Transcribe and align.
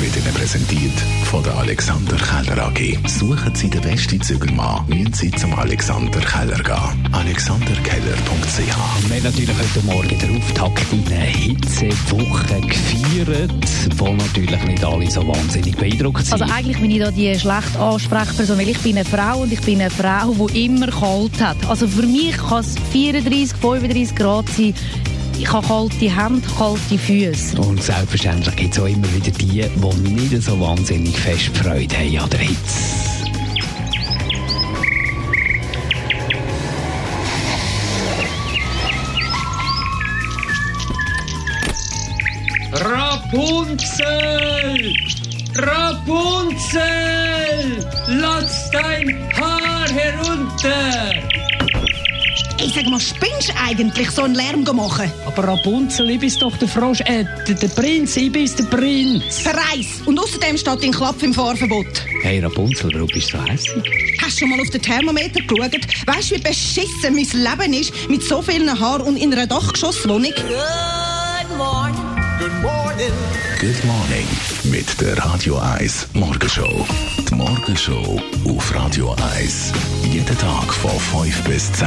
wird 0.00 0.16
Ihnen 0.16 0.34
präsentiert 0.34 1.00
von 1.24 1.42
der 1.42 1.56
Alexander 1.56 2.16
Keller 2.16 2.66
AG. 2.66 3.08
Suchen 3.08 3.54
Sie 3.54 3.70
den 3.70 3.80
besten 3.80 4.20
Zügelmann, 4.20 4.84
müssen 4.88 5.12
Sie 5.12 5.30
zum 5.30 5.54
Alexander 5.54 6.20
Keller 6.20 6.58
gehen. 6.62 7.08
AlexanderKeller.ch 7.12 8.58
Wir 8.58 8.76
haben 8.76 9.22
natürlich 9.22 9.48
heute 9.48 9.86
Morgen 9.86 10.18
den 10.18 10.36
Auftakt 10.38 10.92
in 10.92 11.06
eine 11.06 11.26
Hitzewoche 11.26 12.60
gefeiert, 12.60 13.50
wo 13.96 14.12
natürlich 14.12 14.64
nicht 14.64 14.84
alle 14.84 15.10
so 15.10 15.26
wahnsinnig 15.26 15.76
beeindruckt 15.76 16.26
sind. 16.26 16.40
Also 16.40 16.54
eigentlich 16.54 16.78
bin 16.78 16.90
ich 16.90 16.98
da 16.98 17.10
die 17.10 17.38
schlechte 17.38 17.78
Ansprechperson, 17.78 18.58
weil 18.58 18.68
ich 18.68 18.78
bin 18.80 18.96
eine 18.96 19.04
Frau 19.04 19.42
und 19.42 19.52
ich 19.52 19.60
bin 19.62 19.80
eine 19.80 19.90
Frau, 19.90 20.32
die 20.48 20.66
immer 20.66 20.88
kalt 20.88 21.40
hat. 21.40 21.56
Also 21.68 21.86
für 21.88 22.06
mich 22.06 22.36
kann 22.36 22.60
es 22.60 22.74
34, 22.92 23.56
35 23.56 24.14
Grad 24.14 24.48
sein. 24.50 24.74
Ich 25.38 25.52
habe 25.52 25.66
kalte 25.66 26.16
Hände, 26.16 26.42
kalte 26.56 26.98
Füße. 26.98 27.60
Und 27.60 27.82
selbstverständlich 27.82 28.56
gibt 28.56 28.74
es 28.74 28.80
auch 28.80 28.86
immer 28.86 29.12
wieder 29.14 29.30
die, 29.30 29.64
die 29.76 30.10
nicht 30.10 30.42
so 30.42 30.58
wahnsinnig 30.58 31.16
fest 31.16 31.56
Freude 31.56 31.94
haben 31.96 32.18
an 32.18 32.30
der 32.30 32.40
Hitze. 32.40 33.06
Rapunzel! 42.72 44.06
Rapunzel! 45.56 46.86
Lass 48.08 48.70
dein 48.70 49.28
Haar 49.36 49.88
herunter! 49.88 51.45
Ich 52.58 52.74
sag 52.74 52.86
mal, 52.86 52.98
spinnst 52.98 53.50
du 53.50 53.52
eigentlich 53.62 54.10
so 54.10 54.22
einen 54.22 54.34
Lärm 54.34 54.64
machen? 54.64 55.12
Aber 55.26 55.44
Rapunzel, 55.46 56.08
ich 56.10 56.20
bin 56.20 56.32
doch 56.40 56.56
der 56.56 56.68
Frosch, 56.68 57.00
äh, 57.02 57.24
der, 57.46 57.54
der 57.54 57.68
Prinz, 57.68 58.16
ich 58.16 58.32
bin 58.32 58.50
der 58.56 58.64
Prinz. 58.64 59.38
Verreis! 59.40 60.00
Und 60.06 60.18
außerdem 60.18 60.56
steht 60.56 60.82
dein 60.82 60.92
Klapf 60.92 61.22
im 61.22 61.34
Fahrverbot. 61.34 62.04
Hey 62.22 62.40
Rapunzel, 62.40 62.90
warum 62.94 63.08
bist 63.08 63.32
du 63.32 63.38
so 63.38 63.44
hässlich? 63.44 64.18
Hast 64.22 64.36
du 64.36 64.40
schon 64.40 64.50
mal 64.50 64.60
auf 64.60 64.70
den 64.70 64.80
Thermometer 64.80 65.40
geschaut? 65.40 66.06
Weißt 66.06 66.30
du, 66.30 66.34
wie 66.36 66.40
beschissen 66.40 67.14
mein 67.14 67.26
Leben 67.32 67.72
ist 67.74 67.92
mit 68.08 68.22
so 68.22 68.40
vielen 68.40 68.78
Haaren 68.78 69.02
und 69.02 69.16
in 69.16 69.32
einer 69.32 69.46
Dachgeschosswohnung? 69.46 70.32
Good 73.60 73.84
Morning 73.84 74.26
mit 74.64 75.00
der 75.00 75.16
Radio 75.18 75.56
1 75.58 76.08
Morgenshow. 76.14 76.86
Die 77.28 77.34
Morgenshow 77.34 78.20
auf 78.46 78.74
Radio 78.74 79.16
1. 79.36 79.72
Jeden 80.04 80.38
Tag 80.38 80.72
von 80.72 80.98
5 81.24 81.42
bis 81.44 81.72
10. 81.72 81.86